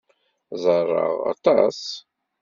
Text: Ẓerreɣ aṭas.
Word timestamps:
Ẓerreɣ 0.63 1.17
aṭas. 1.31 1.81